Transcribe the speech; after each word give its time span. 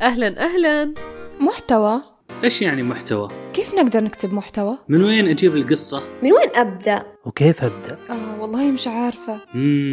أهلا 0.00 0.44
أهلا 0.44 0.94
محتوى 1.40 2.02
إيش 2.44 2.62
يعني 2.62 2.82
محتوى؟ 2.82 3.28
كيف 3.52 3.74
نقدر 3.74 4.04
نكتب 4.04 4.34
محتوى؟ 4.34 4.78
من 4.88 5.04
وين 5.04 5.28
أجيب 5.28 5.56
القصة؟ 5.56 6.02
من 6.22 6.32
وين 6.32 6.48
أبدأ؟ 6.54 7.02
وكيف 7.24 7.64
أبدأ؟ 7.64 7.98
آه 8.10 8.40
والله 8.40 8.70
مش 8.70 8.88
عارفة 8.88 9.38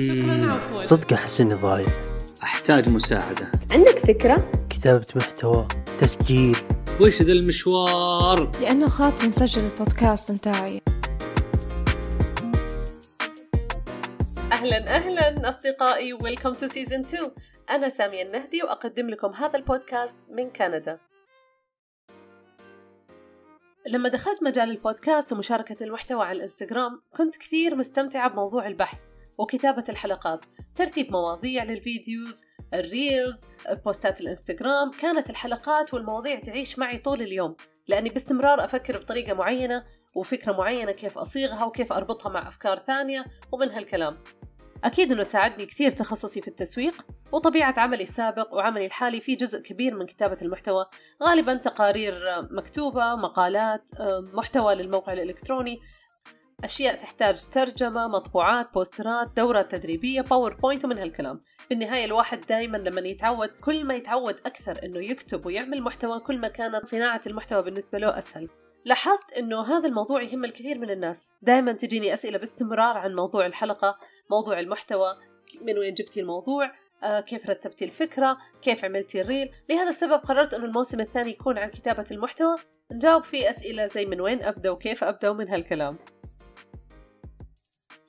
شكرا 0.07 0.51
عفوا 0.53 0.83
صدق 0.83 1.13
أحس 1.13 1.41
إني 1.41 1.53
ضايع 1.53 1.87
أحتاج 2.43 2.89
مساعدة 2.89 3.51
عندك 3.71 4.05
فكرة؟ 4.05 4.51
كتابة 4.69 5.05
محتوى 5.15 5.67
تسجيل 5.99 6.57
وش 7.01 7.21
ذا 7.21 7.31
المشوار؟ 7.33 8.51
لأنه 8.61 8.87
خاطر 8.87 9.27
نسجل 9.27 9.61
البودكاست 9.63 10.31
نتاعي 10.31 10.81
أهلا 14.57 14.95
أهلا 14.95 15.49
أصدقائي 15.49 16.13
welcome 16.13 16.53
to 16.53 16.67
season 16.67 16.99
2 16.99 17.31
أنا 17.69 17.89
سامية 17.89 18.23
النهدي 18.23 18.63
وأقدم 18.63 19.09
لكم 19.09 19.33
هذا 19.33 19.57
البودكاست 19.57 20.17
من 20.29 20.49
كندا. 20.49 20.99
لما 23.87 24.09
دخلت 24.09 24.43
مجال 24.43 24.69
البودكاست 24.69 25.33
ومشاركة 25.33 25.83
المحتوى 25.83 26.25
على 26.25 26.37
الإنستغرام 26.37 27.01
كنت 27.17 27.37
كثير 27.37 27.75
مستمتعة 27.75 28.29
بموضوع 28.29 28.67
البحث 28.67 28.97
وكتابة 29.37 29.83
الحلقات 29.89 30.45
ترتيب 30.75 31.11
مواضيع 31.11 31.63
لل 31.63 31.83
videos 31.83 32.41
ال 32.73 32.85
reels 32.85 33.45
بوستات 33.85 34.21
الإنستغرام. 34.21 34.91
كانت 34.91 35.29
الحلقات 35.29 35.93
والمواضيع 35.93 36.39
تعيش 36.39 36.79
معي 36.79 36.97
طول 36.97 37.21
اليوم 37.21 37.55
لأني 37.87 38.09
باستمرار 38.09 38.63
أفكر 38.63 38.97
بطريقة 38.97 39.33
معينة 39.33 39.83
وفكرة 40.15 40.57
معينة 40.57 40.91
كيف 40.91 41.17
أصيغها 41.17 41.65
وكيف 41.65 41.93
أربطها 41.93 42.29
مع 42.29 42.47
أفكار 42.47 42.79
ثانية 42.87 43.25
ومن 43.51 43.69
هالكلام 43.69 44.17
أكيد 44.83 45.11
أنه 45.11 45.23
ساعدني 45.23 45.65
كثير 45.65 45.91
تخصصي 45.91 46.41
في 46.41 46.47
التسويق 46.47 47.05
وطبيعة 47.31 47.73
عملي 47.77 48.03
السابق 48.03 48.53
وعملي 48.53 48.85
الحالي 48.85 49.21
في 49.21 49.35
جزء 49.35 49.61
كبير 49.61 49.95
من 49.95 50.05
كتابة 50.05 50.37
المحتوى. 50.41 50.85
غالبا 51.23 51.53
تقارير 51.53 52.23
مكتوبة 52.51 53.15
مقالات 53.15 53.91
محتوى 54.33 54.75
للموقع 54.75 55.13
الإلكتروني 55.13 55.79
أشياء 56.63 56.95
تحتاج 56.95 57.41
ترجمة 57.47 58.07
مطبوعات 58.07 58.73
بوسترات 58.73 59.29
دورات 59.37 59.71
تدريبية 59.71 60.21
باوربوينت 60.21 60.85
ومن 60.85 60.97
هالكلام. 60.97 61.41
بالنهاية 61.69 62.05
الواحد 62.05 62.41
دائما 62.49 62.77
لما 62.77 63.01
يتعود 63.01 63.49
كل 63.49 63.85
ما 63.85 63.95
يتعود 63.95 64.35
أكثر 64.45 64.83
أنه 64.83 64.99
يكتب 64.99 65.45
ويعمل 65.45 65.81
محتوى 65.81 66.19
كل 66.19 66.37
ما 66.37 66.47
كانت 66.47 66.85
صناعة 66.85 67.21
المحتوى 67.27 67.61
بالنسبة 67.61 67.99
له 67.99 68.17
أسهل. 68.17 68.49
لاحظت 68.87 69.33
أنه 69.33 69.61
هذا 69.61 69.87
الموضوع 69.87 70.21
يهم 70.21 70.45
الكثير 70.45 70.79
من 70.79 70.89
الناس. 70.89 71.31
دائما 71.41 71.71
تجيني 71.71 72.13
أسئلة 72.13 72.37
باستمرار 72.37 72.97
عن 72.97 73.15
موضوع 73.15 73.45
الحلقة 73.45 73.97
موضوع 74.31 74.59
المحتوى 74.59 75.15
من 75.61 75.77
وين 75.77 75.93
جبتي 75.93 76.19
الموضوع 76.19 76.71
آه، 77.03 77.19
كيف 77.19 77.49
رتبتي 77.49 77.85
الفكرة 77.85 78.37
كيف 78.61 78.85
عملتي 78.85 79.21
الريل. 79.21 79.49
لهذا 79.69 79.89
السبب 79.89 80.13
قررت 80.13 80.53
أنه 80.53 80.65
الموسم 80.65 80.99
الثاني 80.99 81.29
يكون 81.29 81.57
عن 81.57 81.69
كتابة 81.69 82.05
المحتوى. 82.11 82.55
نجاوب 82.91 83.23
فيه 83.23 83.49
أسئلة 83.49 83.85
زي 83.85 84.05
من 84.05 84.21
وين 84.21 84.43
أبدأ 84.43 84.69
وكيف 84.69 85.03
أبدأ 85.03 85.29
ومن 85.29 85.49
هالكلام. 85.49 85.97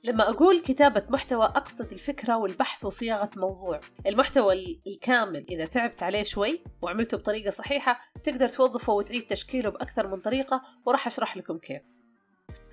لما 0.03 0.29
أقول 0.29 0.59
كتابة 0.59 1.03
محتوى 1.09 1.45
أقصد 1.45 1.91
الفكرة 1.91 2.37
والبحث 2.37 2.85
وصياغة 2.85 3.29
موضوع. 3.35 3.79
المحتوى 4.07 4.53
ال- 4.53 4.81
الكامل 4.87 5.45
إذا 5.49 5.65
تعبت 5.65 6.03
عليه 6.03 6.23
شوي 6.23 6.63
وعملته 6.81 7.17
بطريقة 7.17 7.49
صحيحة 7.51 7.99
تقدر 8.23 8.49
توظفه 8.49 8.93
وتعيد 8.93 9.27
تشكيله 9.27 9.69
بأكثر 9.69 10.07
من 10.07 10.19
طريقة 10.21 10.61
وراح 10.85 11.07
أشرح 11.07 11.37
لكم 11.37 11.57
كيف. 11.57 11.81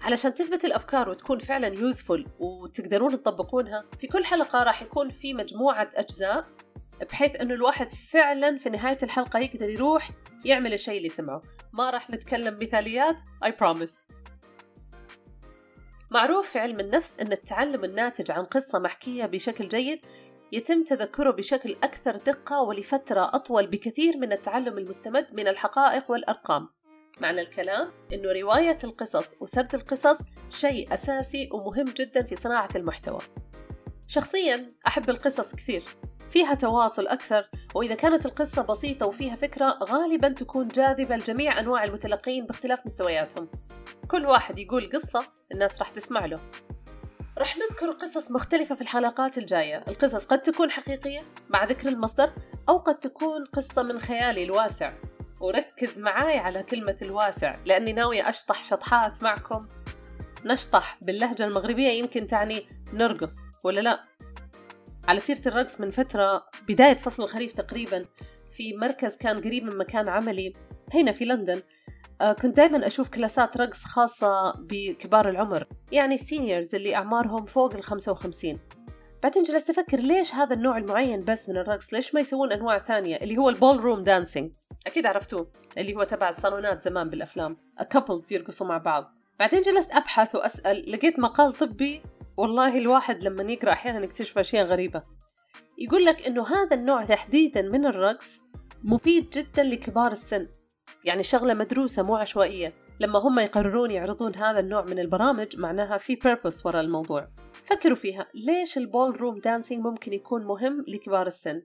علشان 0.03 0.35
تثبت 0.35 0.65
الأفكار 0.65 1.09
وتكون 1.09 1.39
فعلا 1.39 1.67
يوزفول 1.67 2.27
وتقدرون 2.39 3.11
تطبقونها 3.23 3.85
في 4.01 4.07
كل 4.07 4.25
حلقة 4.25 4.63
راح 4.63 4.83
يكون 4.83 5.09
في 5.09 5.35
مجموعة 5.35 5.89
أجزاء 5.95 6.47
بحيث 7.11 7.41
أنه 7.41 7.55
الواحد 7.55 7.91
فعلا 7.91 8.59
في 8.59 8.71
نهاية 8.71 8.99
الحلقة 9.03 9.39
يقدر 9.39 9.69
يروح 9.71 10.11
يعمل 10.45 10.73
الشيء 10.75 10.97
اللي 10.99 11.09
سمعه. 11.09 11.43
ما 11.73 11.91
راح 11.91 12.11
نتكلم 12.11 12.59
مثاليات 12.63 13.21
I 13.45 13.49
promise. 13.49 14.07
معروف 16.11 16.49
في 16.49 16.59
علم 16.59 16.81
النفس 16.81 17.21
أن 17.21 17.33
التعلم 17.33 17.85
الناتج 17.85 18.31
عن 18.31 18.45
قصة 18.45 18.79
محكية 18.79 19.27
بشكل 19.27 19.69
جيد 19.69 20.01
يتم 20.53 20.85
تذكره 20.85 21.31
بشكل 21.31 21.77
أكثر 21.83 22.17
دقة 22.17 22.63
ولفترة 22.63 23.31
أطول 23.35 23.67
بكثير 23.67 24.17
من 24.17 24.33
التعلم 24.33 24.79
المستمد 24.79 25.27
من 25.35 25.49
الحقائق 25.49 26.11
والأرقام. 26.11 26.69
معنى 27.21 27.41
الكلام 27.41 27.93
أنه 28.13 28.33
رواية 28.33 28.79
القصص 28.85 29.37
وسرد 29.41 29.75
القصص 29.75 30.19
شيء 30.51 30.95
أساسي 30.95 31.49
ومهم 31.53 31.85
جدا 31.85 32.23
في 32.23 32.37
صناعة 32.37 32.69
المحتوى. 32.77 33.21
شخصيا 34.07 34.73
أحب 34.87 35.11
القصص 35.11 35.55
كثير 35.55 35.83
فيها 36.29 36.55
تواصل 36.55 37.07
أكثر 37.07 37.49
وإذا 37.75 37.95
كانت 37.95 38.27
القصة 38.27 38.63
بسيطة 38.63 39.07
وفيها 39.07 39.37
فكرة 39.37 39.79
غالبا 39.83 40.29
تكون 40.29 40.69
جاذبة 40.69 41.17
لجميع 41.17 41.61
أنواع 41.61 41.85
المتلقين 41.85 42.47
باختلاف 42.47 42.87
مستوياتهم. 42.87 43.49
كل 44.09 44.27
واحد 44.27 44.59
يقول 44.59 44.91
قصة 44.91 45.27
الناس 45.53 45.79
راح 45.79 45.91
تسمع 45.91 46.27
له. 46.27 46.41
راح 47.39 47.57
نذكر 47.57 47.91
قصص 47.91 48.31
مختلفة 48.31 48.75
في 48.75 48.81
الحلقات 48.81 49.39
الجاية. 49.39 49.85
القصص 49.89 50.27
قد 50.27 50.43
تكون 50.43 50.71
حقيقية 50.71 51.23
مع 51.49 51.65
ذكر 51.65 51.89
المصدر 51.89 52.31
أو 52.69 52.77
قد 52.79 53.01
تكون 53.01 53.45
قصة 53.45 53.83
من 53.83 54.01
خيالي 54.01 54.45
الواسع. 54.45 54.93
وركز 55.41 55.99
معاي 55.99 56.39
على 56.39 56.63
كلمة 56.63 56.97
الواسع 57.03 57.57
لأني 57.65 57.93
ناوية 57.93 58.29
أشطح 58.29 58.65
شطحات 58.65 59.23
معكم. 59.23 59.69
نشطح 60.45 60.99
باللهجة 61.03 61.45
المغربية 61.45 61.89
يمكن 61.89 62.27
تعني 62.27 62.67
نرقص 62.93 63.35
ولا 63.65 63.81
لا؟ 63.81 64.01
على 65.09 65.21
سيرة 65.21 65.49
الرقص 65.49 65.81
من 65.81 65.91
فترة 65.91 66.45
بداية 66.69 66.95
فصل 66.95 67.23
الخريف 67.23 67.53
تقريبا 67.53 68.07
في 68.51 68.77
مركز 68.77 69.17
كان 69.17 69.41
قريب 69.41 69.65
من 69.65 69.79
مكان 69.79 70.09
عملي 70.09 70.55
هنا 70.95 71.13
في 71.13 71.25
لندن. 71.25 71.63
كنت 72.23 72.57
دائما 72.57 72.87
أشوف 72.87 73.09
كلاسات 73.09 73.57
رقص 73.57 73.85
خاصة 73.85 74.53
بكبار 74.59 75.29
العمر 75.29 75.67
يعني 75.93 76.15
السينيورز 76.15 76.75
اللي 76.75 76.95
أعمارهم 76.95 77.47
فوق 77.47 77.75
ال 77.75 77.83
55 77.83 78.59
بعدين 79.23 79.43
جلست 79.43 79.71
أفكر 79.71 79.99
ليش 79.99 80.35
هذا 80.35 80.55
النوع 80.55 80.79
المعين 80.79 81.25
بس 81.25 81.49
من 81.49 81.57
الرقص؟ 81.57 81.93
ليش 81.93 82.15
ما 82.15 82.21
يسوون 82.21 82.53
أنواع 82.53 82.79
ثانية؟ 82.79 83.17
اللي 83.17 83.39
هو 83.39 83.49
ال 83.49 83.81
ballroom 83.81 84.03
dancing. 84.03 84.53
أكيد 84.87 85.07
عرفتوه 85.07 85.51
اللي 85.79 85.97
هو 85.97 86.05
تبع 86.05 86.29
الصالونات 86.29 86.83
زمان 86.83 87.11
بالأفلام. 87.11 87.57
couples 87.91 88.33
يرقصوا 88.33 88.67
مع 88.67 88.79
بعض. 88.79 89.13
بعدين 89.39 89.61
جلست 89.61 89.93
أبحث 89.93 90.35
وأسأل 90.35 90.93
لقيت 90.93 91.19
مقال 91.19 91.53
طبي 91.53 92.03
والله 92.37 92.79
الواحد 92.79 93.23
لما 93.23 93.53
يقرأ 93.53 93.73
أحيانا 93.73 94.05
يكتشف 94.05 94.39
أشياء 94.39 94.67
غريبة. 94.67 95.03
يقول 95.79 96.05
لك 96.05 96.27
إنه 96.27 96.47
هذا 96.49 96.77
النوع 96.77 97.05
تحديدا 97.05 97.63
من 97.63 97.87
الرقص 97.87 98.41
مفيد 98.83 99.31
جدا 99.31 99.63
لكبار 99.63 100.13
السن. 100.13 100.49
يعني 101.07 101.23
شغلة 101.23 101.55
مدروسة 101.55 102.03
مو 102.03 102.17
عشوائية. 102.17 102.73
لما 103.01 103.19
هم 103.19 103.39
يقررون 103.39 103.91
يعرضون 103.91 104.37
هذا 104.37 104.61
النوع 104.61 104.85
من 104.85 104.99
البرامج 104.99 105.59
معناها 105.59 105.99
في 105.99 106.15
purpose 106.15 106.67
وراء 106.67 106.81
الموضوع. 106.81 107.29
فكروا 107.53 107.97
فيها. 107.97 108.27
ليش 108.35 108.79
ال 108.79 109.21
ballroom 109.21 109.39
dancing 109.39 109.85
ممكن 109.85 110.13
يكون 110.13 110.45
مهم 110.45 110.85
لكبار 110.89 111.27
السن؟ 111.27 111.63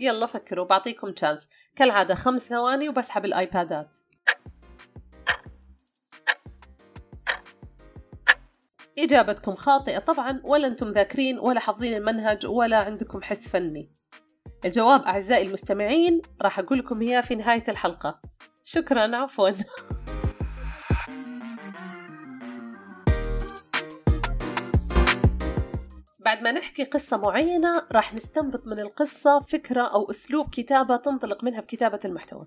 يلا 0.00 0.26
فكروا 0.26 0.64
بعطيكم 0.64 1.10
تشانس 1.10 1.48
كالعادة 1.76 2.14
خمس 2.14 2.40
ثواني 2.40 2.88
وبسحب 2.88 3.24
الآيبادات. 3.24 3.96
إجابتكم 8.98 9.54
خاطئة 9.54 9.98
طبعا 9.98 10.40
ولا 10.44 10.66
أنتم 10.66 10.92
ذاكرين 10.92 11.38
ولا 11.38 11.60
حافظين 11.60 11.94
المنهج 11.94 12.46
ولا 12.46 12.76
عندكم 12.76 13.22
حس 13.22 13.48
فني. 13.48 13.99
الجواب 14.64 15.02
أعزائي 15.02 15.46
المستمعين 15.46 16.22
راح 16.42 16.58
أقول 16.58 16.78
لكم 16.78 17.02
إياه 17.02 17.20
في 17.20 17.34
نهاية 17.34 17.64
الحلقة. 17.68 18.20
شكرا 18.62 19.16
عفوا. 19.16 19.50
بعد 26.18 26.42
ما 26.42 26.52
نحكي 26.52 26.84
قصة 26.84 27.16
معينة 27.16 27.86
راح 27.92 28.14
نستنبط 28.14 28.66
من 28.66 28.80
القصة 28.80 29.40
فكرة 29.40 29.82
أو 29.82 30.10
أسلوب 30.10 30.50
كتابة 30.50 30.96
تنطلق 30.96 31.44
منها 31.44 31.60
بكتابة 31.60 32.00
المحتوى. 32.04 32.46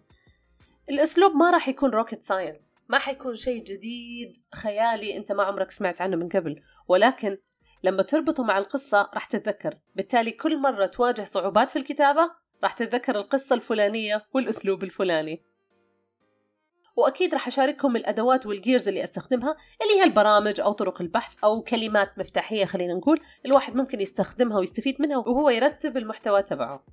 الأسلوب 0.90 1.36
ما 1.36 1.52
راح 1.52 1.68
يكون 1.68 1.90
rocket 1.90 2.22
science 2.22 2.76
ما 2.90 2.98
حيكون 2.98 3.36
شيء 3.36 3.64
جديد 3.64 4.38
خيالي 4.56 5.18
أنت 5.18 5.32
ما 5.32 5.44
عمرك 5.44 5.72
سمعت 5.72 6.02
عنه 6.02 6.16
من 6.18 6.30
قبل. 6.30 6.62
ولكن 6.88 7.38
لما 7.84 8.04
تربطه 8.04 8.44
مع 8.44 8.58
القصة 8.58 9.10
راح 9.14 9.26
تتذكر. 9.26 9.78
بالتالي 9.96 10.32
كل 10.32 10.62
مرة 10.62 10.86
تواجه 10.86 11.22
صعوبات 11.22 11.70
في 11.70 11.80
الكتابة 11.80 12.32
راح 12.64 12.74
تتذكر 12.74 13.16
القصة 13.16 13.56
الفلانية 13.56 14.26
والأسلوب 14.34 14.84
الفلاني. 14.84 15.44
وأكيد 16.96 17.34
راح 17.34 17.48
أشارككم 17.48 17.96
الأدوات 17.96 18.46
وال 18.46 18.58
gears 18.58 18.88
اللي 18.88 19.04
أستخدمها 19.04 19.56
اللي 19.82 19.94
هي 19.94 20.04
البرامج 20.04 20.62
أو 20.62 20.72
طرق 20.72 21.02
البحث 21.02 21.36
أو 21.44 21.62
كلمات 21.62 22.20
مفتاحية 22.20 22.66
خلينا 22.66 22.94
نقول 22.94 23.20
الواحد 23.46 23.76
ممكن 23.76 24.02
يستخدمها 24.02 24.58
ويستفيد 24.60 25.02
منها 25.02 25.18
وهو 25.18 25.50
يرتب 25.50 25.98
المحتوى 25.98 26.44
تبعه. 26.44 26.86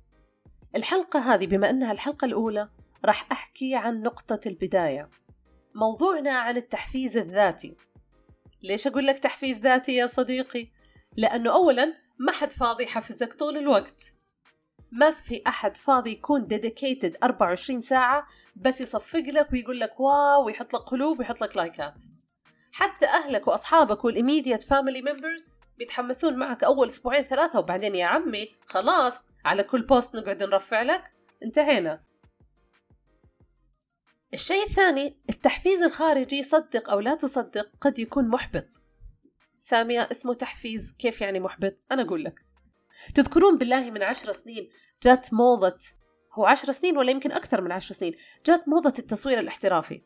الحلقة 0.75 1.19
هذه 1.19 1.47
بما 1.47 1.69
أنها 1.69 1.91
الحلقة 1.91 2.25
الأولى 2.25 2.69
راح 3.05 3.27
أحكي 3.31 3.75
عن 3.75 4.01
نقطة 4.01 4.39
البداية. 4.45 5.09
موضوعنا 5.75 6.31
عن 6.31 6.57
التحفيز 6.57 7.17
الذاتي. 7.17 7.75
ليش 8.63 8.87
أقول 8.87 9.07
لك 9.07 9.19
تحفيز 9.19 9.59
ذاتي 9.59 9.95
يا 9.95 10.07
صديقي؟ 10.07 10.67
لأنه 11.17 11.53
أولا 11.53 11.93
ما 12.19 12.31
حد 12.31 12.51
فاضي 12.51 12.83
يحفزك 12.83 13.33
طول 13.33 13.57
الوقت. 13.57 14.03
ما 14.91 15.11
في 15.11 15.41
أحد 15.47 15.77
فاضي 15.77 16.11
يكون 16.11 16.47
ديديكيتد 16.47 17.17
24 17.23 17.81
ساعة 17.81 18.27
بس 18.55 18.81
يصفق 18.81 19.19
لك 19.19 19.53
ويقول 19.53 19.79
لك 19.79 19.99
wow 19.99 20.45
ويحط 20.45 20.73
لك 20.75 20.81
قلوب 20.81 21.19
ويحط 21.19 21.41
لك 21.41 21.57
لايكات. 21.57 22.01
حتى 22.71 23.05
أهلك 23.05 23.47
وأصحابك 23.47 24.05
وال 24.05 24.15
immediate 24.15 24.63
family 24.63 25.01
members 25.01 25.49
بيتحمسون 25.77 26.39
معك 26.39 26.63
أول 26.63 26.87
أسبوعين 26.87 27.23
ثلاثة 27.23 27.59
وبعدين 27.59 27.95
يا 27.95 28.05
عمي 28.05 28.47
خلاص 28.65 29.23
على 29.45 29.63
كل 29.63 29.81
post 29.81 30.15
نقعد 30.15 30.43
نرفع 30.43 30.81
لك. 30.81 31.11
انتهينا. 31.43 32.03
الشيء 34.33 34.63
الثاني 34.63 35.17
التحفيز 35.29 35.81
الخارجي 35.81 36.43
صدق 36.43 36.89
أو 36.89 36.99
لا 36.99 37.15
تصدق 37.15 37.71
قد 37.81 37.99
يكون 37.99 38.27
محبط. 38.27 38.80
سامية 39.63 40.07
اسمه 40.11 40.33
تحفيز. 40.33 40.95
كيف 40.99 41.21
يعني 41.21 41.39
محبط؟ 41.39 41.73
أنا 41.91 42.01
أقول 42.01 42.23
لك. 42.23 42.45
تذكرون 43.15 43.57
بالله 43.57 43.91
من 43.91 44.03
عشر 44.03 44.31
سنين 44.31 44.69
جات 45.03 45.33
موضة 45.33 45.77
هو 46.33 46.45
عشر 46.45 46.71
سنين 46.71 46.97
ولا 46.97 47.11
يمكن 47.11 47.31
أكثر 47.31 47.61
من 47.61 47.71
عشر 47.71 47.95
سنين؟ 47.95 48.15
جات 48.45 48.67
موضة 48.67 48.93
التصوير 48.99 49.39
الاحترافي. 49.39 50.01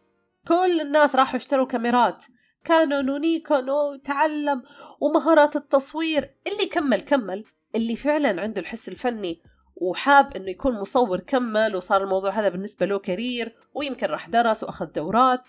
كل 0.48 0.82
الناس 0.82 1.16
راحوا 1.16 1.36
اشتروا 1.36 1.66
كاميرات. 1.66 2.24
كانون 2.64 3.10
ونيكون 3.10 3.70
وتعلم 3.70 4.64
ومهارات 5.02 5.56
التصوير. 5.56 6.36
اللي 6.48 6.66
كمل 6.66 7.02
كمل. 7.02 7.46
اللي 7.76 7.96
فعلا 7.96 8.42
عنده 8.42 8.62
الحس 8.62 8.90
الفني 8.90 9.42
وحاب 9.76 10.36
إنه 10.36 10.50
يكون 10.50 10.80
مصور 10.80 11.20
كمل 11.20 11.76
وصار 11.76 12.04
الموضوع 12.04 12.40
هذا 12.40 12.50
بالنسبة 12.50 12.86
له 12.86 13.00
كارير 13.00 13.56
ويمكن 13.74 14.08
راح 14.08 14.30
درس 14.30 14.64
وأخذ 14.64 14.86
دورات. 14.86 15.44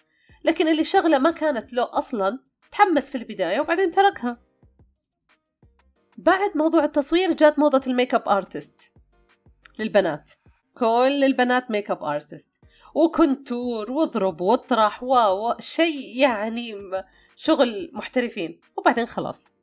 لكن 0.44 0.68
اللي 0.68 0.84
شغلة 0.84 1.18
ما 1.18 1.30
كانت 1.30 1.72
له 1.72 1.88
أصلا 1.92 2.38
تحمس 2.72 3.10
في 3.10 3.18
البداية 3.18 3.60
وبعدين 3.60 3.90
تركها. 3.90 4.38
بعد 6.18 6.56
موضوع 6.56 6.84
التصوير 6.84 7.32
جات 7.32 7.58
موضة 7.58 7.82
ال 7.86 8.14
makeup 8.14 8.28
artist 8.28 8.92
للبنات. 9.78 10.30
كل 10.74 11.24
البنات 11.24 11.70
makeup 11.70 12.02
artist. 12.02 12.60
و 12.94 13.06
contour 13.06 13.90
واضرب 13.90 14.40
واطرح 14.40 15.02
و 15.02 15.54
شيء 15.60 16.16
يعني 16.16 16.74
شغل 17.36 17.90
محترفين. 17.92 18.60
وبعدين 18.76 19.06
خلاص. 19.06 19.54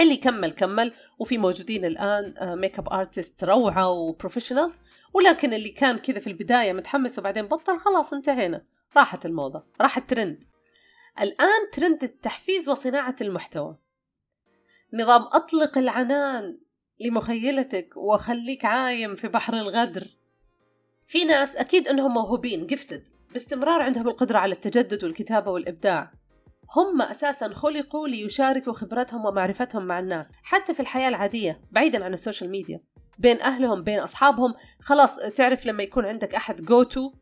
اللي 0.00 0.16
كمل 0.16 0.50
كمل. 0.52 0.92
وفي 1.18 1.38
موجودين 1.38 1.84
الآن 1.84 2.34
makeup 2.58 2.88
artist 2.92 3.44
روعة 3.44 3.88
و 3.90 3.96
professionals 3.96 4.80
ولكن 5.14 5.54
اللي 5.54 5.70
كان 5.70 5.98
كذا 5.98 6.18
في 6.18 6.26
البداية 6.26 6.72
متحمس 6.72 7.18
وبعدين 7.18 7.46
بطل 7.46 7.78
خلاص 7.78 8.12
انتهينا. 8.12 8.64
راحت 8.96 9.26
الموضة. 9.26 9.64
راح 9.80 9.96
الترند 9.96 10.44
الآن 11.20 11.70
ترند 11.72 12.04
التحفيز 12.04 12.68
وصناعة 12.68 13.16
المحتوى. 13.20 13.76
نظام 14.92 15.22
أطلق 15.22 15.78
العنان 15.78 16.58
لمخيلتك 17.00 17.96
وخليك 17.96 18.64
عايم 18.64 19.14
في 19.14 19.28
بحر 19.28 19.54
الغدر. 19.54 20.06
في 21.06 21.24
ناس 21.24 21.56
أكيد 21.56 21.88
أنهم 21.88 22.14
موهوبين 22.14 22.66
gifted 22.66 23.08
باستمرار 23.32 23.82
عندهم 23.82 24.08
القدرة 24.08 24.38
على 24.38 24.54
التجدد 24.54 25.04
والكتابة 25.04 25.50
والإبداع. 25.50 26.12
هم 26.76 27.02
أساسا 27.02 27.54
خلقوا 27.54 28.08
ليشاركوا 28.08 28.72
خبرتهم 28.72 29.26
ومعرفتهم 29.26 29.86
مع 29.86 29.98
الناس 29.98 30.32
حتى 30.42 30.74
في 30.74 30.80
الحياة 30.80 31.08
العادية 31.08 31.60
بعيدا 31.70 32.04
عن 32.04 32.14
ال 32.14 32.19
social 32.19 32.50
media. 32.50 32.80
بين 33.18 33.40
أهلهم 33.40 33.82
بين 33.82 33.98
أصحابهم 33.98 34.54
خلاص 34.80 35.16
تعرف 35.16 35.66
لما 35.66 35.82
يكون 35.82 36.06
عندك 36.06 36.34
أحد 36.34 36.62
go 36.62 36.82
to 36.82 37.12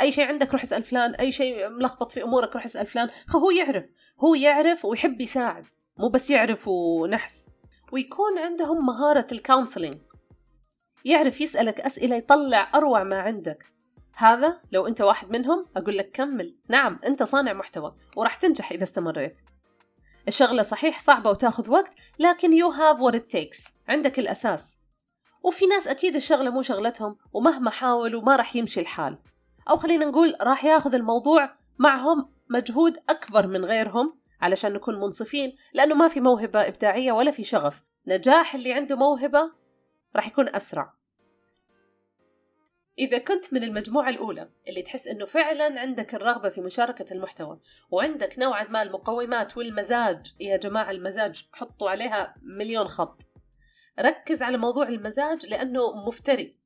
أي 0.00 0.12
شيء 0.12 0.24
عندك 0.24 0.52
روح 0.52 0.62
اسأل 0.62 0.82
فلان 0.82 1.14
أي 1.14 1.32
شيء 1.32 1.68
ملخبط 1.68 2.12
في 2.12 2.22
أمورك 2.22 2.54
روح 2.54 2.64
اسأل 2.64 2.86
فلان. 2.86 3.10
هو 3.30 3.50
يعرف 3.50 3.84
هو 4.20 4.34
يعرف 4.34 4.84
ويحب 4.84 5.20
يساعد 5.20 5.66
مو 5.98 6.08
بس 6.08 6.30
يعرف 6.30 6.68
ونحس. 6.68 7.46
ويكون 7.92 8.38
عندهم 8.38 8.86
مهارة 8.86 9.26
الكونسلينج 9.32 10.00
يعرف 11.04 11.40
يسألك 11.40 11.80
أسئلة 11.80 12.16
يطلع 12.16 12.70
أروع 12.74 13.02
ما 13.02 13.20
عندك. 13.20 13.66
هذا 14.14 14.60
لو 14.72 14.86
أنت 14.86 15.00
واحد 15.00 15.30
منهم 15.30 15.66
أقول 15.76 15.96
لك 15.98 16.10
كمل. 16.10 16.56
نعم 16.68 16.98
أنت 17.06 17.22
صانع 17.22 17.52
محتوى 17.52 17.94
وراح 18.16 18.34
تنجح 18.34 18.72
إذا 18.72 18.84
استمريت. 18.84 19.38
الشغلة 20.28 20.62
صحيح 20.62 20.98
صعبة 20.98 21.30
وتاخذ 21.30 21.70
وقت 21.70 21.92
لكن 22.18 22.50
you 22.50 22.72
have 22.72 22.98
what 22.98 23.18
it 23.18 23.38
takes. 23.38 23.70
عندك 23.88 24.18
الأساس. 24.18 24.76
وفي 25.42 25.66
ناس 25.66 25.86
أكيد 25.86 26.16
الشغلة 26.16 26.50
مو 26.50 26.62
شغلتهم 26.62 27.16
ومهما 27.32 27.70
حاولوا 27.70 28.22
ما 28.22 28.36
راح 28.36 28.56
يمشي 28.56 28.80
الحال. 28.80 29.18
أو 29.70 29.76
خلينا 29.76 30.04
نقول 30.04 30.34
راح 30.42 30.64
ياخذ 30.64 30.94
الموضوع 30.94 31.54
معهم 31.78 32.32
مجهود 32.48 32.96
أكبر 33.10 33.46
من 33.46 33.64
غيرهم 33.64 34.18
علشان 34.40 34.72
نكون 34.72 35.00
منصفين 35.00 35.56
لأنه 35.74 35.94
ما 35.94 36.08
في 36.08 36.20
موهبة 36.20 36.68
إبداعية 36.68 37.12
ولا 37.12 37.30
في 37.30 37.44
شغف. 37.44 37.82
نجاح 38.06 38.54
اللي 38.54 38.72
عنده 38.72 38.96
موهبة 38.96 39.52
راح 40.16 40.26
يكون 40.26 40.48
أسرع. 40.48 40.94
إذا 42.98 43.18
كنت 43.18 43.54
من 43.54 43.62
المجموعة 43.64 44.08
الأولى 44.08 44.48
اللي 44.68 44.82
تحس 44.82 45.06
إنه 45.06 45.24
فعلا 45.24 45.80
عندك 45.80 46.14
الرغبة 46.14 46.48
في 46.48 46.60
مشاركة 46.60 47.12
المحتوى 47.14 47.60
وعندك 47.90 48.38
نوعا 48.38 48.64
ما 48.64 48.82
المقومات 48.82 49.56
والمزاج 49.56 50.34
يا 50.40 50.56
جماعة 50.56 50.90
المزاج 50.90 51.44
حطوا 51.52 51.90
عليها 51.90 52.34
مليون 52.42 52.88
خط. 52.88 53.22
ركز 54.00 54.42
على 54.42 54.56
موضوع 54.58 54.88
المزاج 54.88 55.46
لأنه 55.46 56.06
مفتري. 56.06 56.56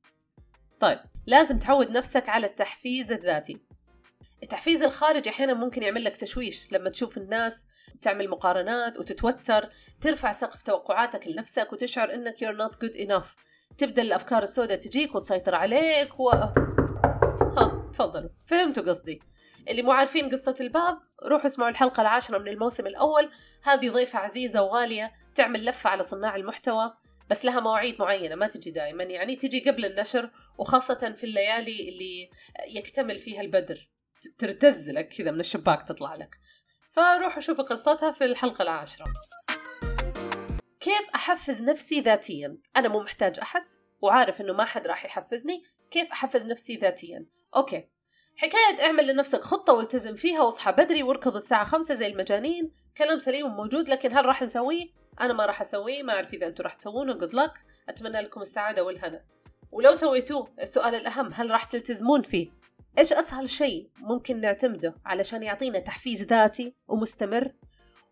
طيب 0.79 0.99
لازم 1.25 1.59
تعود 1.59 1.91
نفسك 1.91 2.29
على 2.29 2.47
التحفيز 2.47 3.11
الذاتي. 3.11 3.57
التحفيز 4.43 4.83
الخارجي 4.83 5.29
أحيانا 5.29 5.53
ممكن 5.53 5.83
يعمل 5.83 6.03
لك 6.03 6.17
تشويش 6.17 6.71
لما 6.71 6.89
تشوف 6.89 7.17
الناس 7.17 7.65
تعمل 8.01 8.29
مقارنات 8.29 8.99
وتتوتر 8.99 9.69
ترفع 10.01 10.31
سقف 10.31 10.61
توقعاتك 10.61 11.27
لنفسك 11.27 11.73
وتشعر 11.73 12.13
إنك 12.13 12.35
you're 12.35 12.57
not 12.57 12.75
good 12.85 12.95
enough. 12.95 13.27
تبدأ 13.77 14.01
الأفكار 14.01 14.43
السوداء 14.43 14.77
تجيك 14.77 15.15
وتسيطر 15.15 15.55
عليك 15.55 16.19
و 16.19 16.29
ها 16.29 17.89
تفضلوا 17.93 18.29
فهمتوا 18.45 18.83
قصدي. 18.83 19.21
اللي 19.69 19.81
مو 19.81 19.91
عارفين 19.91 20.29
قصة 20.29 20.55
الباب 20.59 20.99
روحوا 21.23 21.45
اسمعوا 21.45 21.69
الحلقة 21.69 22.01
العاشرة 22.01 22.37
من 22.37 22.47
الموسم 22.47 22.87
الأول. 22.87 23.29
هذه 23.63 23.89
ضيفة 23.89 24.19
عزيزة 24.19 24.61
وغالية 24.61 25.11
تعمل 25.35 25.65
لفة 25.65 25.89
على 25.89 26.03
صناع 26.03 26.35
المحتوى. 26.35 26.93
بس 27.29 27.45
لها 27.45 27.59
مواعيد 27.59 27.99
معينة 27.99 28.35
ما 28.35 28.47
تجي 28.47 28.71
دائما 28.71 29.03
يعني 29.03 29.35
تجي 29.35 29.69
قبل 29.69 29.85
النشر 29.85 30.31
وخاصة 30.57 31.13
في 31.17 31.23
الليالي 31.23 31.89
اللي 31.89 32.29
يكتمل 32.67 33.15
فيها 33.15 33.41
البدر. 33.41 33.89
ترتز 34.37 34.89
لك 34.89 35.09
كذا 35.09 35.31
من 35.31 35.39
الشباك 35.39 35.87
تطلع 35.87 36.15
لك. 36.15 36.35
فروحوا 36.91 37.41
شوفوا 37.41 37.63
قصتها 37.63 38.11
في 38.11 38.25
الحلقة 38.25 38.61
العاشرة. 38.61 39.05
كيف 40.79 41.09
أحفز 41.15 41.63
نفسي 41.63 42.01
ذاتيا؟ 42.01 42.57
أنا 42.77 42.87
مو 42.87 42.99
محتاج 42.99 43.39
أحد 43.39 43.63
وعارف 44.01 44.41
إنه 44.41 44.53
ما 44.53 44.65
حد 44.65 44.87
راح 44.87 45.05
يحفزني. 45.05 45.63
كيف 45.91 46.11
أحفز 46.11 46.45
نفسي 46.45 46.75
ذاتيا؟ 46.75 47.25
أوكي. 47.55 47.89
حكاية 48.35 48.85
اعمل 48.85 49.07
لنفسك 49.07 49.41
خطة 49.41 49.73
والتزم 49.73 50.15
فيها 50.15 50.41
واصحى 50.41 50.71
بدري 50.71 51.03
واركض 51.03 51.35
الساعة 51.35 51.65
خمسة 51.65 51.95
زي 51.95 52.07
المجانين. 52.07 52.71
كلام 52.97 53.19
سليم 53.19 53.47
موجود 53.47 53.89
لكن 53.89 54.17
هل 54.17 54.25
راح 54.25 54.41
نسويه؟ 54.41 54.87
أنا 55.21 55.33
ما 55.33 55.45
راح 55.45 55.61
أسويه 55.61 56.03
ما 56.03 56.13
أعرف 56.13 56.33
إذا 56.33 56.47
أنتم 56.47 56.63
راح 56.63 56.73
تسوونه 56.73 57.13
good 57.13 57.31
luck. 57.31 57.59
أتمنى 57.89 58.21
لكم 58.21 58.41
السعادة 58.41 58.83
والهنا. 58.83 59.23
ولو 59.71 59.95
سويتوه 59.95 60.53
السؤال 60.61 60.95
الأهم 60.95 61.33
هل 61.33 61.51
راح 61.51 61.63
تلتزمون 61.63 62.21
فيه؟ 62.21 62.49
إيش 62.97 63.13
أسهل 63.13 63.49
شيء 63.49 63.89
ممكن 63.97 64.41
نعتمده 64.41 64.95
علشان 65.05 65.43
يعطينا 65.43 65.79
تحفيز 65.79 66.23
ذاتي 66.23 66.73
ومستمر؟ 66.87 67.51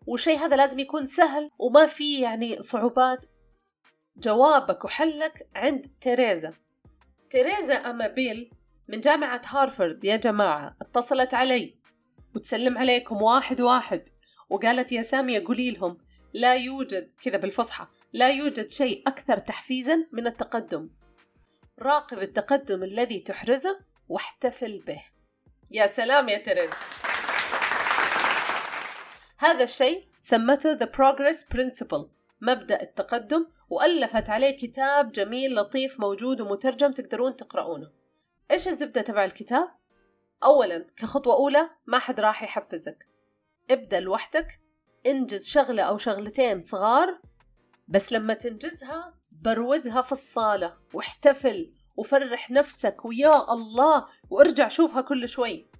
والشيء 0.06 0.38
هذا 0.38 0.56
لازم 0.56 0.78
يكون 0.78 1.06
سهل 1.06 1.50
وما 1.58 1.86
فيه 1.86 2.22
يعني 2.22 2.62
صعوبات. 2.62 3.26
جوابك 4.16 4.84
وحلك 4.84 5.48
عند 5.56 5.86
تيريزا. 6.00 6.52
تيريزا 7.30 7.74
أمابيل 7.74 8.50
من 8.88 9.00
جامعة 9.00 9.40
هارفرد 9.46 10.04
يا 10.04 10.16
جماعة 10.16 10.76
اتصلت 10.82 11.34
علي. 11.34 11.76
وتسلم 12.34 12.78
عليكم 12.78 13.22
واحد 13.22 13.60
واحد. 13.60 14.08
وقالت 14.50 14.92
يا 14.92 15.02
سامية 15.02 15.44
قولي 15.46 15.70
لهم 15.70 15.98
لا 16.36 16.54
يوجد 16.54 17.12
كذا 17.22 17.36
بالفصحى 17.36 17.86
لا 18.12 18.28
يوجد 18.28 18.70
شيء 18.70 19.02
أكثر 19.06 19.38
تحفيزا 19.38 20.06
من 20.12 20.26
التقدم. 20.26 20.90
راقب 21.78 22.18
التقدم 22.18 22.82
الذي 22.82 23.20
تحرزه 23.20 23.80
واحتفل 24.08 24.82
به. 24.86 25.04
يا 25.70 25.86
سلام 25.86 26.28
يا 26.28 26.38
تريز. 26.38 26.70
هذا 29.38 29.64
الشيء 29.64 30.08
سمته 30.22 30.78
The 30.78 30.88
Progress 30.88 31.56
Principle 31.56 32.06
مبدأ 32.40 32.82
التقدم 32.82 33.46
وألفت 33.70 34.30
عليه 34.30 34.56
كتاب 34.56 35.12
جميل 35.12 35.54
لطيف 35.54 36.00
موجود 36.00 36.40
ومترجم 36.40 36.92
تقدرون 36.92 37.36
تقرؤونه. 37.36 37.90
إيش 38.50 38.68
الزبدة 38.68 39.00
تبع 39.00 39.24
الكتاب؟ 39.24 39.68
أولا 40.44 40.86
كخطوة 40.96 41.34
أولى 41.34 41.70
ما 41.86 41.98
حد 41.98 42.20
راح 42.20 42.42
يحفزك. 42.42 43.06
ابدأ 43.70 44.00
لوحدك. 44.00 44.60
انجز 45.06 45.48
شغلة 45.48 45.82
أو 45.82 45.98
شغلتين 45.98 46.62
صغار 46.62 47.20
بس 47.88 48.12
لما 48.12 48.34
تنجزها 48.34 49.14
بروزها 49.30 50.02
في 50.02 50.12
الصالة 50.12 50.76
واحتفل 50.94 51.72
وفرح 51.96 52.50
نفسك 52.50 53.04
ويا 53.04 53.52
الله 53.52 54.06
وارجع 54.30 54.68
شوفها 54.68 55.00
كل 55.00 55.28
شوي. 55.28 55.70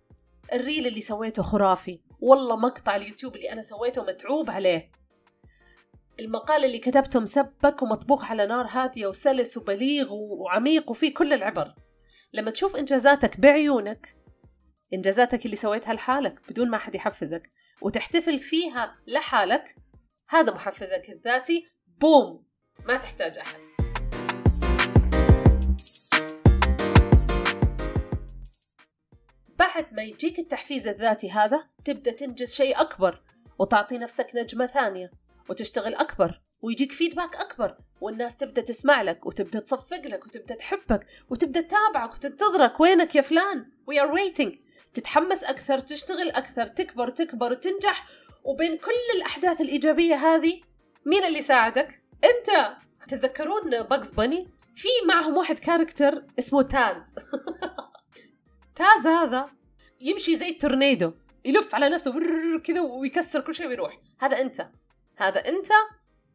الريل 0.53 0.87
اللي 0.87 1.01
سويته 1.01 1.43
خرافي. 1.43 2.01
والله 2.21 2.57
مقطع 2.57 2.97
اليوتيوب 2.97 3.37
اللي 3.37 3.53
أنا 3.53 3.63
سويته 3.63 4.03
متعوب 4.03 4.51
عليه. 4.51 4.91
المقال 6.21 6.65
اللي 6.65 6.79
كتبته 6.79 7.21
مسبك 7.21 7.83
ومطبوخ 7.83 8.25
على 8.25 8.47
نار 8.47 8.67
هادية 8.67 9.07
وسلس 9.07 9.57
وبليغ 9.57 10.13
وعميق 10.13 10.91
وفيه 10.91 11.15
كل 11.15 11.33
العبر. 11.33 11.75
لما 12.33 12.51
تشوف 12.51 12.77
إنجازاتك 12.77 13.41
بعيونك 13.41 14.17
إنجازاتك 14.95 15.47
اللي 15.47 15.57
سويتها 15.57 15.95
لحالك 15.95 16.41
بدون 16.49 16.71
ما 16.71 16.79
حد 16.79 16.95
يحفزك 16.95 17.51
وتحتفل 17.81 18.39
فيها 18.39 18.97
لحالك. 19.07 19.77
هذا 20.29 20.55
محفزك 20.55 21.11
الذاتي. 21.11 21.69
بوم! 22.01 22.47
ما 22.89 22.97
تحتاج 22.97 23.39
أحد. 23.39 23.61
بعد 29.59 29.95
ما 29.95 30.03
يجيك 30.03 30.39
التحفيز 30.39 30.87
الذاتي 30.87 31.31
هذا 31.31 31.69
تبدأ 31.85 32.11
تنجز 32.11 32.55
شيء 32.55 32.81
أكبر 32.81 33.23
وتعطي 33.59 33.99
نفسك 33.99 34.31
نجمة 34.35 34.67
ثانية 34.67 35.11
وتشتغل 35.49 35.95
أكبر 35.95 36.41
ويجيك 36.63 36.93
فيدباك 36.93 37.37
أكبر 37.37 37.77
والناس 38.01 38.37
تبدأ 38.37 38.63
تسمع 38.63 39.03
لك 39.03 39.27
وتبدأ 39.27 39.61
تصفق 39.61 40.07
لك 40.07 40.27
وتبدأ 40.27 40.55
تحبك 40.55 41.07
وتبدأ 41.31 41.61
تتابعك 41.61 42.15
وتنتظرك 42.15 42.81
وينك 42.81 43.15
يا 43.15 43.23
فلان؟ 43.23 43.71
We 43.91 43.95
are 43.95 44.13
waiting. 44.13 44.66
تتحمس 44.97 45.45
أكثر 45.45 45.79
تشتغل 45.79 46.31
أكثر 46.31 46.67
تكبر 46.67 47.09
تكبر 47.09 47.53
وتنجح 47.53 48.07
وبين 48.45 48.77
كل 48.77 49.17
الأحداث 49.17 49.61
الإيجابية 49.61 50.15
هذه 50.15 50.61
مين 51.07 51.25
اللي 51.25 51.43
ساعدك؟ 51.43 52.03
أنت. 52.25 52.77
تتذكرون 53.09 53.83
Bugs 53.83 54.11
Bunny؟ 54.11 54.49
في 54.75 54.89
معهم 55.09 55.37
واحد 55.37 55.59
character 55.59 56.25
اسمه 56.39 56.63
Taz. 56.63 57.15
Taz 58.77 59.07
هذا 59.07 59.51
يمشي 60.01 60.37
زي 60.37 60.49
التورنيدو 60.49 61.13
يلف 61.45 61.75
على 61.75 61.89
نفسه 61.89 62.13
كذا 62.65 62.81
ويكسر 62.81 63.41
كل 63.41 63.55
شيء 63.55 63.67
ويروح. 63.67 64.01
هذا 64.21 64.41
أنت. 64.41 64.69
هذا 65.17 65.49
أنت. 65.49 65.69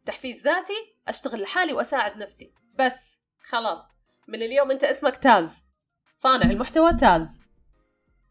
تحفيز 0.04 0.42
ذاتي 0.42 0.96
أشتغل 1.08 1.42
لحالي 1.42 1.72
وأساعد 1.72 2.16
نفسي. 2.16 2.52
بس 2.78 3.20
خلاص. 3.42 3.94
من 4.28 4.42
اليوم 4.42 4.70
أنت 4.70 4.84
اسمك 4.84 5.16
تاز. 5.16 5.64
صانع 6.14 6.50
المحتوى 6.50 6.92
تاز. 6.92 7.41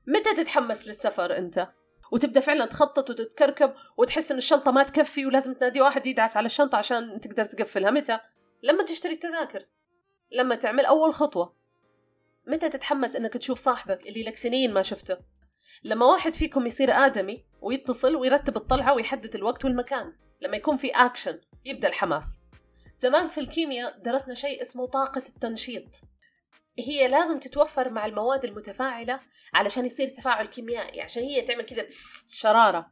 متى 0.08 0.34
تتحمس 0.34 0.88
للسفر 0.88 1.38
أنت؟ 1.38 1.68
وتبدأ 2.12 2.40
فعلا 2.40 2.66
تخطط 2.66 3.10
وتتكركب 3.10 3.74
وتحس 3.98 4.32
إن 4.32 4.38
الشنطة 4.38 4.72
ما 4.72 4.84
تكفي 4.84 5.26
ولازم 5.26 5.54
تنادي 5.54 5.82
واحد 5.82 6.08
يدعس 6.08 6.38
على 6.38 6.46
الشنطة 6.46 6.78
عشان 6.78 7.22
تقدر 7.22 7.46
تقفلها. 7.46 7.92
متى؟ 7.92 8.20
لما 8.64 8.84
تشتري 8.84 9.14
التذاكر. 9.14 9.66
لما 10.32 10.56
تعمل 10.56 10.86
أول 10.86 11.14
خطوة. 11.14 11.56
متى 12.48 12.70
تتحمس 12.70 13.16
إنك 13.16 13.34
تشوف 13.34 13.60
صاحبك 13.60 14.08
اللي 14.08 14.24
لك 14.24 14.38
سنين 14.38 14.74
ما 14.74 14.82
شفته؟ 14.82 15.18
لما 15.84 16.06
واحد 16.06 16.36
فيكم 16.36 16.68
يصير 16.68 16.92
آدمي 16.92 17.46
ويتصل 17.62 18.16
ويرتب 18.16 18.58
الطلعة 18.58 18.94
ويحدد 18.94 19.36
الوقت 19.36 19.66
والمكان. 19.66 20.14
لما 20.42 20.58
يكون 20.58 20.78
في 20.78 20.90
أكشن 20.90 21.40
يبدأ 21.66 21.88
الحماس. 21.88 22.40
زمان 22.96 23.28
في 23.28 23.38
الكيمياء 23.38 24.00
درسنا 24.00 24.34
شيء 24.34 24.62
اسمه 24.62 24.88
طاقة 24.88 25.24
التنشيط. 25.30 26.02
هي 26.90 27.08
لازم 27.08 27.40
تتوفر 27.40 27.90
مع 27.90 28.06
المواد 28.06 28.46
المتفاعلة 28.46 29.20
علشان 29.54 29.86
يصير 29.86 30.08
تفاعل 30.08 30.46
كيميائي 30.48 31.02
عشان 31.02 31.24
هي 31.24 31.42
تعمل 31.42 31.64
كذا 31.64 31.88
شرارة. 32.28 32.92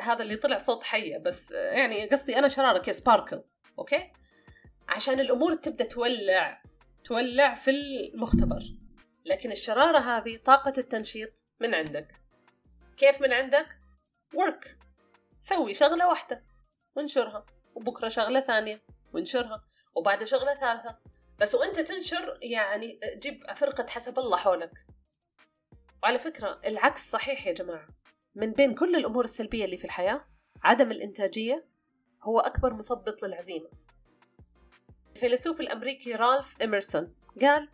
هذا 0.00 0.22
اللي 0.22 0.36
طلع 0.36 0.58
صوت 0.58 0.84
حية 0.84 1.18
بس 1.18 1.50
يعني 1.50 2.08
قصدي 2.08 2.38
أنا 2.38 2.48
شرارة 2.48 2.78
كذا 2.78 2.94
سباركل 2.94 3.42
أوكي؟ 3.78 4.12
عشان 4.88 5.20
الأمور 5.20 5.54
تبدأ 5.54 5.84
تولع 5.84 6.62
تولع 7.04 7.54
في 7.54 7.70
المختبر. 7.70 8.62
لكن 9.24 9.52
الشرارة 9.52 9.98
هذه 9.98 10.36
طاقة 10.36 10.72
التنشيط 10.78 11.42
من 11.60 11.74
عندك. 11.74 12.20
كيف 12.96 13.22
من 13.22 13.32
عندك؟ 13.32 13.78
work. 14.34 14.68
سوي 15.38 15.74
شغلة 15.74 16.08
واحدة 16.08 16.44
وانشرها. 16.96 17.46
وبكرة 17.74 18.08
شغلة 18.08 18.40
ثانية 18.40 18.82
وانشرها. 19.12 19.64
وبعد 19.94 20.24
شغلة 20.24 20.54
ثالثة 20.54 20.98
بس 21.38 21.54
وانت 21.54 21.80
تنشر 21.80 22.38
يعني 22.42 23.00
جيب 23.16 23.52
فرقة 23.56 23.86
حسب 23.86 24.18
الله 24.18 24.36
حولك. 24.36 24.86
وعلى 26.02 26.18
فكرة 26.18 26.60
العكس 26.66 27.10
صحيح 27.10 27.46
يا 27.46 27.52
جماعة. 27.52 27.88
من 28.34 28.52
بين 28.52 28.74
كل 28.74 28.96
الأمور 28.96 29.24
السلبية 29.24 29.64
اللي 29.64 29.76
في 29.76 29.84
الحياة 29.84 30.26
عدم 30.62 30.90
الإنتاجية 30.90 31.66
هو 32.22 32.38
أكبر 32.38 32.74
مثبط 32.74 33.22
للعزيمة. 33.22 33.68
الفيلسوف 35.14 35.60
الأمريكي 35.60 36.14
رالف 36.14 36.62
إميرسون 36.62 37.14
قال 37.40 37.68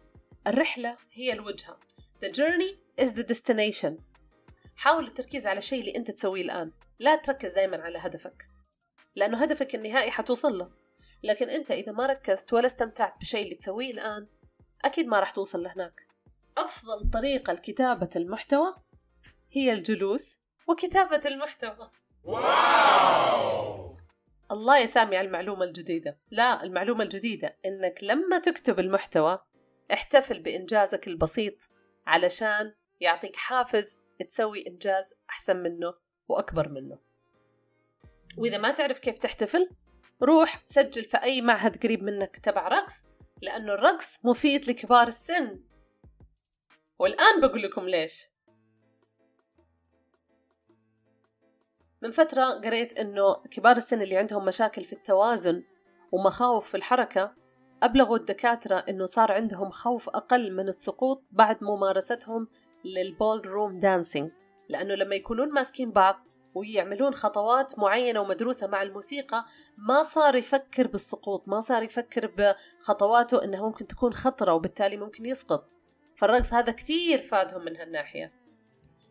الرحلة 0.47 0.97
هي 1.12 1.33
الوجهة. 1.33 1.78
The 2.25 2.28
journey 2.28 3.02
is 3.04 3.09
the 3.09 3.25
destination. 3.25 3.92
حاول 4.76 5.07
التركيز 5.07 5.47
على 5.47 5.59
الشيء 5.59 5.81
اللي 5.81 5.97
أنت 5.97 6.11
تسويه 6.11 6.42
الآن. 6.42 6.73
لا 6.99 7.16
تركز 7.16 7.52
دائما 7.52 7.83
على 7.83 7.99
هدفك 7.99 8.49
لأنه 9.14 9.42
هدفك 9.42 9.75
النهائي 9.75 10.11
حتوصل 10.11 10.59
له. 10.59 10.71
لكن 11.22 11.48
أنت 11.48 11.70
إذا 11.70 11.92
ما 11.92 12.06
ركزت 12.06 12.52
ولا 12.52 12.66
استمتعت 12.66 13.18
بالشيء 13.18 13.44
اللي 13.44 13.54
تسويه 13.54 13.90
الآن 13.90 14.26
أكيد 14.84 15.06
ما 15.06 15.20
راح 15.20 15.30
توصل 15.30 15.62
لهناك. 15.62 16.06
أفضل 16.58 17.10
طريقة 17.10 17.52
لكتابة 17.52 18.10
المحتوى 18.16 18.74
هي 19.52 19.72
الجلوس 19.72 20.38
وكتابة 20.68 21.20
المحتوى. 21.26 21.90
الله 24.50 24.78
يا 24.78 24.86
سامي 24.86 25.16
على 25.16 25.26
المعلومة 25.26 25.64
الجديدة. 25.64 26.18
لا 26.30 26.62
المعلومة 26.62 27.04
الجديدة 27.04 27.56
إنك 27.66 27.98
لما 28.02 28.38
تكتب 28.38 28.80
المحتوى 28.80 29.38
احتفل 29.92 30.40
بإنجازك 30.40 31.08
البسيط 31.08 31.70
علشان 32.06 32.74
يعطيك 33.00 33.36
حافز 33.36 33.96
تسوي 34.28 34.66
إنجاز 34.66 35.14
أحسن 35.30 35.56
منه 35.56 35.94
وأكبر 36.28 36.68
منه. 36.68 36.98
وإذا 38.38 38.58
ما 38.58 38.70
تعرف 38.70 38.98
كيف 38.98 39.18
تحتفل 39.18 39.70
روح 40.22 40.62
سجل 40.66 41.04
في 41.04 41.16
أي 41.16 41.40
معهد 41.40 41.82
قريب 41.82 42.02
منك 42.02 42.36
تبع 42.36 42.68
رقص 42.68 43.06
لأنه 43.42 43.74
الرقص 43.74 44.18
مفيد 44.24 44.70
لكبار 44.70 45.08
السن. 45.08 45.60
والآن 46.98 47.40
بقول 47.40 47.62
لكم 47.62 47.88
ليش. 47.88 48.32
من 52.02 52.10
فترة 52.10 52.44
قريت 52.44 52.98
إنه 52.98 53.34
كبار 53.34 53.76
السن 53.76 54.02
اللي 54.02 54.16
عندهم 54.16 54.44
مشاكل 54.44 54.84
في 54.84 54.92
التوازن 54.92 55.62
ومخاوف 56.12 56.68
في 56.68 56.76
الحركة 56.76 57.34
أبلغوا 57.82 58.16
الدكاترة 58.16 58.76
إنه 58.76 59.06
صار 59.06 59.32
عندهم 59.32 59.70
خوف 59.70 60.08
أقل 60.08 60.52
من 60.52 60.68
السقوط 60.68 61.22
بعد 61.30 61.64
ممارستهم 61.64 62.48
لل 62.84 63.46
ballroom 63.46 63.80
dancing. 63.80 64.32
لأنه 64.68 64.94
لما 64.94 65.14
يكونون 65.14 65.52
ماسكين 65.52 65.90
بعض 65.90 66.26
ويعملون 66.54 67.14
خطوات 67.14 67.78
معينة 67.78 68.21
ومدروسة 68.21 68.66
مع 68.66 68.82
الموسيقى 68.82 69.44
ما 69.76 70.02
صار 70.02 70.37
يفكر 70.37 70.87
بالسقوط 70.87 71.49
ما 71.49 71.61
صار 71.61 71.82
يفكر 71.82 72.32
بخطواته 72.37 73.44
إنها 73.44 73.62
ممكن 73.62 73.87
تكون 73.87 74.12
خطرة 74.12 74.54
وبالتالي 74.54 74.97
ممكن 74.97 75.26
يسقط. 75.26 75.68
فالرقص 76.16 76.52
هذا 76.52 76.73
كثير 76.73 77.21
فادهم 77.21 77.64
من 77.64 77.76
هالناحية. 77.76 78.32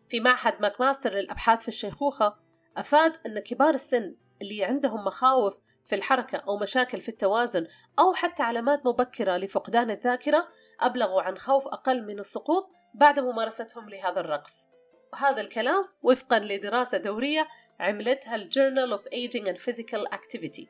في 0.08 0.20
معهد 0.20 0.54
ماكماستر 0.60 1.14
للأبحاث 1.14 1.62
في 1.62 1.68
الشيخوخة 1.68 2.36
أفاد 2.76 3.12
أن 3.26 3.38
كبار 3.38 3.74
السن 3.74 4.14
اللي 4.42 4.64
عندهم 4.64 5.04
مخاوف 5.04 5.60
في 5.84 5.94
الحركة 5.94 6.38
أو 6.38 6.58
مشاكل 6.58 7.00
في 7.00 7.08
التوازن 7.08 7.66
أو 7.98 8.14
حتى 8.14 8.42
علامات 8.42 8.86
مبكرة 8.86 9.36
لفقدان 9.36 9.90
الذاكرة 9.90 10.48
أبلغوا 10.80 11.22
عن 11.22 11.38
خوف 11.38 11.66
أقل 11.66 12.06
من 12.06 12.18
السقوط 12.18 12.70
بعد 12.94 13.20
ممارستهم 13.20 13.88
لهذا 13.88 14.20
الرقص. 14.20 14.66
وهذا 15.12 15.40
الكلام 15.40 15.88
وفقا 16.02 16.38
لدراسة 16.38 16.98
دورية 16.98 17.48
عملتها 17.80 18.34
الجورنال 18.34 18.98
of 18.98 19.02
Aging 19.02 19.46
and 19.46 19.58
Physical 19.58 20.14
Activity. 20.14 20.66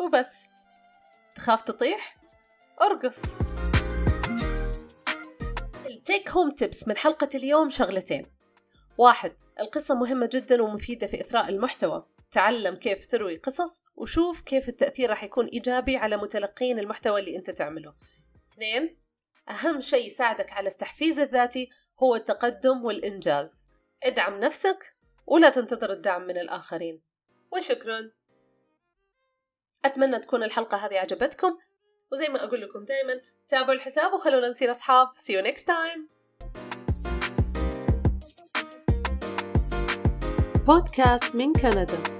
وبس. 0.00 0.48
تخاف 1.34 1.62
تطيح؟ 1.62 2.16
أرقص. 2.82 3.22
التيك 5.86 6.28
هوم 6.28 6.50
تيبس 6.50 6.88
من 6.88 6.96
حلقة 6.96 7.28
اليوم 7.34 7.70
شغلتين. 7.70 8.26
واحد 8.98 9.32
القصة 9.60 9.94
مهمة 9.94 10.30
جدا 10.32 10.62
ومفيدة 10.62 11.06
في 11.06 11.20
إثراء 11.20 11.48
المحتوى. 11.48 12.06
تعلم 12.32 12.74
كيف 12.74 13.06
تروي 13.06 13.36
قصص 13.36 13.82
وشوف 13.96 14.40
كيف 14.40 14.68
التأثير 14.68 15.10
راح 15.10 15.24
يكون 15.24 15.46
إيجابي 15.46 15.96
على 15.96 16.16
متلقين 16.16 16.78
المحتوى 16.78 17.20
اللي 17.20 17.36
أنت 17.36 17.50
تعمله. 17.50 17.94
اثنين 18.52 18.96
أهم 19.48 19.80
شيء 19.80 20.06
يساعدك 20.06 20.52
على 20.52 20.68
التحفيز 20.68 21.18
الذاتي 21.18 21.70
هو 22.02 22.14
التقدم 22.14 22.84
والإنجاز. 22.84 23.70
ادعم 24.02 24.40
نفسك 24.40 24.96
ولا 25.26 25.50
تنتظر 25.50 25.92
الدعم 25.92 26.22
من 26.26 26.38
الآخرين. 26.38 27.02
وشكرا. 27.52 28.10
أتمنى 29.84 30.18
تكون 30.18 30.42
الحلقة 30.42 30.76
هذه 30.76 30.98
عجبتكم 30.98 31.58
وزي 32.12 32.28
ما 32.28 32.44
أقول 32.44 32.60
لكم 32.60 32.84
دايما 32.84 33.20
تابعوا 33.48 33.74
الحساب 33.74 34.12
وخلونا 34.12 34.48
نصير 34.48 34.70
أصحاب. 34.70 35.08
See 35.16 35.32
you 35.32 35.46
next 35.46 35.62
time. 35.62 36.00
بودكاست 40.66 41.34
من 41.34 41.52
كندا. 41.52 42.13